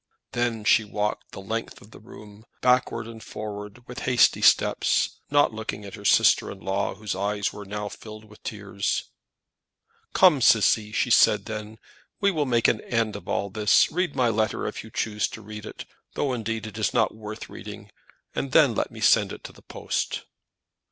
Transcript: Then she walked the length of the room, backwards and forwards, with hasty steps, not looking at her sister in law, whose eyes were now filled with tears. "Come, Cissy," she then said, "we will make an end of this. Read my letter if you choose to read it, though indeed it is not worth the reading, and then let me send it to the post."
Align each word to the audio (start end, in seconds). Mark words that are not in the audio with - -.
Then 0.31 0.63
she 0.63 0.83
walked 0.83 1.31
the 1.31 1.39
length 1.41 1.79
of 1.79 1.91
the 1.91 1.99
room, 1.99 2.43
backwards 2.59 3.07
and 3.07 3.21
forwards, 3.23 3.81
with 3.85 3.99
hasty 4.09 4.41
steps, 4.41 5.17
not 5.29 5.53
looking 5.53 5.85
at 5.85 5.93
her 5.93 6.05
sister 6.05 6.49
in 6.49 6.59
law, 6.59 6.95
whose 6.95 7.13
eyes 7.15 7.53
were 7.53 7.65
now 7.65 7.87
filled 7.87 8.25
with 8.25 8.41
tears. 8.41 9.11
"Come, 10.13 10.41
Cissy," 10.41 10.91
she 10.91 11.11
then 11.11 11.41
said, 11.45 11.79
"we 12.19 12.31
will 12.31 12.47
make 12.47 12.67
an 12.67 12.81
end 12.81 13.15
of 13.15 13.53
this. 13.53 13.91
Read 13.91 14.15
my 14.15 14.29
letter 14.29 14.65
if 14.65 14.83
you 14.83 14.89
choose 14.89 15.27
to 15.27 15.41
read 15.43 15.67
it, 15.67 15.85
though 16.15 16.33
indeed 16.33 16.65
it 16.65 16.79
is 16.79 16.95
not 16.95 17.13
worth 17.13 17.41
the 17.41 17.53
reading, 17.53 17.91
and 18.33 18.53
then 18.53 18.73
let 18.73 18.89
me 18.89 19.01
send 19.01 19.31
it 19.31 19.43
to 19.43 19.53
the 19.53 19.61
post." 19.61 20.23